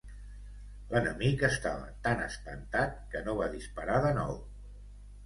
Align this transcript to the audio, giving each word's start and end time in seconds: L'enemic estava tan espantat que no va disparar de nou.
L'enemic 0.93 1.43
estava 1.49 1.91
tan 2.07 2.23
espantat 2.29 2.97
que 3.13 3.21
no 3.29 3.37
va 3.41 3.51
disparar 3.57 3.99
de 4.07 4.15
nou. 4.21 4.33